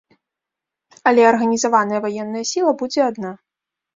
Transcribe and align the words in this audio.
Але 1.09 1.21
арганізаваная 1.31 1.99
ваенная 2.05 2.43
сіла 2.53 2.71
будзе 2.83 3.01
адна. 3.11 3.31